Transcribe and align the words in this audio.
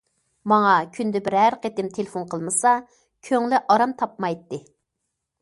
ماڭا 0.51 0.69
كۈندە 0.95 1.21
بىرەر 1.27 1.57
قېتىم 1.65 1.91
تېلېفون 1.97 2.25
قىلمىسا 2.33 2.73
كۆڭلى 3.29 3.61
ئارام 3.61 3.95
تاپمايتتى. 4.03 4.63